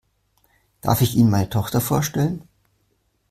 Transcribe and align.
Darf 0.81 1.01
ich 1.01 1.15
Ihnen 1.15 1.29
meine 1.29 1.51
Tochter 1.51 1.79
vorstellen? 1.79 2.47